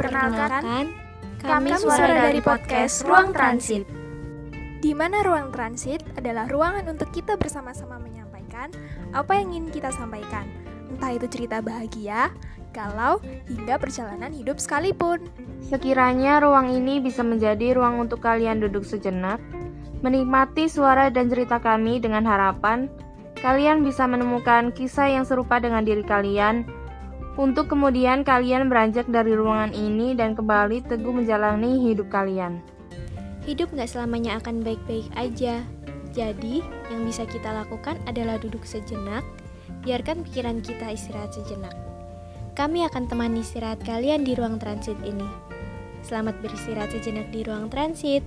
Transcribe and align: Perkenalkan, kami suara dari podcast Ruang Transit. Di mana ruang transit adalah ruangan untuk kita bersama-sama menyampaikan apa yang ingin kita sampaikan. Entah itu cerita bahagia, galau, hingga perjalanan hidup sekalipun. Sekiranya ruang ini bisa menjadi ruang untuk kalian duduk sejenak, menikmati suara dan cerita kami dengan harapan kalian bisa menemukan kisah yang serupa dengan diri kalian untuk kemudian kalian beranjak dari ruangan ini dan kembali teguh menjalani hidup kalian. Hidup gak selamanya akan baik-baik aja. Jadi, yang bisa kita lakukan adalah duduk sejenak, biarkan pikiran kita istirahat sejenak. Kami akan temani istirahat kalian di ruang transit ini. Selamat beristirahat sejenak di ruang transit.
Perkenalkan, 0.00 0.96
kami 1.44 1.76
suara 1.76 2.32
dari 2.32 2.40
podcast 2.40 3.04
Ruang 3.04 3.36
Transit. 3.36 3.84
Di 4.80 4.96
mana 4.96 5.20
ruang 5.20 5.52
transit 5.52 6.00
adalah 6.16 6.48
ruangan 6.48 6.88
untuk 6.88 7.12
kita 7.12 7.36
bersama-sama 7.36 8.00
menyampaikan 8.00 8.72
apa 9.12 9.36
yang 9.36 9.52
ingin 9.52 9.68
kita 9.68 9.92
sampaikan. 9.92 10.48
Entah 10.88 11.12
itu 11.12 11.28
cerita 11.28 11.60
bahagia, 11.60 12.32
galau, 12.72 13.20
hingga 13.44 13.76
perjalanan 13.76 14.32
hidup 14.32 14.56
sekalipun. 14.56 15.28
Sekiranya 15.68 16.40
ruang 16.40 16.72
ini 16.72 16.96
bisa 16.96 17.20
menjadi 17.20 17.76
ruang 17.76 18.00
untuk 18.00 18.24
kalian 18.24 18.64
duduk 18.64 18.88
sejenak, 18.88 19.36
menikmati 20.00 20.64
suara 20.72 21.12
dan 21.12 21.28
cerita 21.28 21.60
kami 21.60 22.00
dengan 22.00 22.24
harapan 22.24 22.88
kalian 23.40 23.80
bisa 23.80 24.04
menemukan 24.04 24.68
kisah 24.72 25.08
yang 25.08 25.24
serupa 25.24 25.56
dengan 25.60 25.80
diri 25.80 26.04
kalian 26.04 26.68
untuk 27.38 27.70
kemudian 27.70 28.26
kalian 28.26 28.66
beranjak 28.66 29.06
dari 29.06 29.34
ruangan 29.34 29.70
ini 29.70 30.18
dan 30.18 30.34
kembali 30.34 30.82
teguh 30.86 31.14
menjalani 31.14 31.78
hidup 31.90 32.10
kalian. 32.10 32.58
Hidup 33.46 33.70
gak 33.74 33.90
selamanya 33.90 34.38
akan 34.42 34.62
baik-baik 34.66 35.06
aja. 35.14 35.62
Jadi, 36.10 36.58
yang 36.90 37.06
bisa 37.06 37.22
kita 37.22 37.54
lakukan 37.54 37.94
adalah 38.10 38.34
duduk 38.42 38.66
sejenak, 38.66 39.22
biarkan 39.86 40.26
pikiran 40.26 40.58
kita 40.58 40.90
istirahat 40.90 41.30
sejenak. 41.30 41.74
Kami 42.58 42.82
akan 42.90 43.06
temani 43.06 43.46
istirahat 43.46 43.78
kalian 43.86 44.26
di 44.26 44.34
ruang 44.34 44.58
transit 44.58 44.98
ini. 45.06 45.26
Selamat 46.02 46.34
beristirahat 46.42 46.90
sejenak 46.90 47.30
di 47.30 47.46
ruang 47.46 47.70
transit. 47.70 48.26